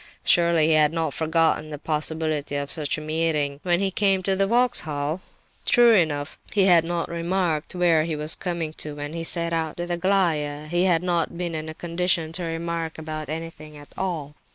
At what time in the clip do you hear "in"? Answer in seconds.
11.53-11.69